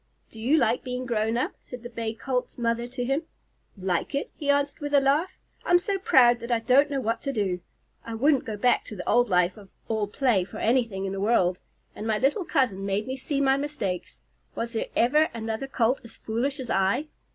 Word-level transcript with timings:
"Do 0.31 0.39
you 0.39 0.57
like 0.57 0.83
being 0.83 1.05
grown 1.05 1.37
up?" 1.37 1.51
said 1.59 1.83
the 1.83 1.87
Bay 1.91 2.15
Colt's 2.15 2.57
mother 2.57 2.87
to 2.87 3.05
him. 3.05 3.21
"Like 3.77 4.15
it?" 4.15 4.31
he 4.35 4.49
answered 4.49 4.79
with 4.79 4.95
a 4.95 4.99
laugh. 4.99 5.29
"I'm 5.63 5.77
so 5.77 5.99
proud 5.99 6.39
that 6.39 6.51
I 6.51 6.57
don't 6.57 6.89
know 6.89 6.99
what 6.99 7.21
to 7.21 7.31
do. 7.31 7.59
I 8.03 8.15
wouldn't 8.15 8.43
go 8.45 8.57
back 8.57 8.83
to 8.85 8.95
the 8.95 9.07
old 9.07 9.29
life 9.29 9.57
of 9.57 9.69
all 9.87 10.07
play 10.07 10.43
for 10.43 10.57
anything 10.57 11.05
in 11.05 11.13
the 11.13 11.21
world. 11.21 11.59
And 11.95 12.07
my 12.07 12.17
little 12.17 12.45
cousin 12.45 12.83
made 12.83 13.05
me 13.05 13.15
see 13.15 13.39
my 13.39 13.57
mistakes. 13.57 14.19
Was 14.55 14.73
there 14.73 14.87
ever 14.95 15.29
another 15.35 15.67
Colt 15.67 16.01
as 16.03 16.17
foolish 16.17 16.59
as 16.59 16.71
I?" 16.71 17.05